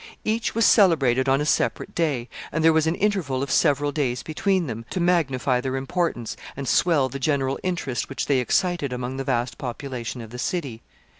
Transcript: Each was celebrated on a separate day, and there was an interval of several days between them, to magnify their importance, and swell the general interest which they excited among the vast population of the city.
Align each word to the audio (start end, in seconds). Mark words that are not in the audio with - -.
Each 0.25 0.55
was 0.55 0.65
celebrated 0.65 1.29
on 1.29 1.41
a 1.41 1.45
separate 1.45 1.93
day, 1.93 2.27
and 2.51 2.63
there 2.63 2.73
was 2.73 2.87
an 2.87 2.95
interval 2.95 3.43
of 3.43 3.51
several 3.51 3.91
days 3.91 4.23
between 4.23 4.65
them, 4.65 4.83
to 4.89 4.99
magnify 4.99 5.61
their 5.61 5.75
importance, 5.75 6.35
and 6.57 6.67
swell 6.67 7.07
the 7.07 7.19
general 7.19 7.59
interest 7.61 8.09
which 8.09 8.25
they 8.25 8.39
excited 8.39 8.91
among 8.93 9.17
the 9.17 9.23
vast 9.23 9.59
population 9.59 10.19
of 10.21 10.31
the 10.31 10.39
city. 10.39 10.81